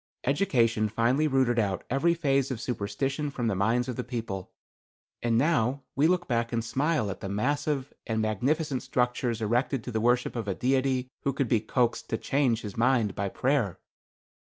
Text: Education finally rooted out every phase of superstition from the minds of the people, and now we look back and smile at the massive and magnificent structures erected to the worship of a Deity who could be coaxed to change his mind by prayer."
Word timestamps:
Education 0.23 0.89
finally 0.89 1.27
rooted 1.27 1.59
out 1.59 1.83
every 1.87 2.15
phase 2.15 2.49
of 2.49 2.59
superstition 2.59 3.29
from 3.29 3.45
the 3.45 3.53
minds 3.55 3.87
of 3.87 3.97
the 3.97 4.03
people, 4.03 4.49
and 5.21 5.37
now 5.37 5.83
we 5.95 6.07
look 6.07 6.27
back 6.27 6.51
and 6.51 6.63
smile 6.65 7.11
at 7.11 7.19
the 7.19 7.29
massive 7.29 7.93
and 8.07 8.19
magnificent 8.19 8.81
structures 8.81 9.43
erected 9.43 9.83
to 9.83 9.91
the 9.91 10.01
worship 10.01 10.35
of 10.35 10.47
a 10.47 10.55
Deity 10.55 11.07
who 11.21 11.31
could 11.31 11.47
be 11.47 11.59
coaxed 11.59 12.09
to 12.09 12.17
change 12.17 12.61
his 12.63 12.75
mind 12.75 13.13
by 13.13 13.29
prayer." 13.29 13.77